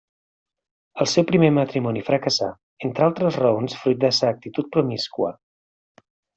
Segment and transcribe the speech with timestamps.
[1.03, 2.49] El seu primer matrimoni fracassà,
[2.89, 5.35] entre altres raons fruit de sa actitud promiscua.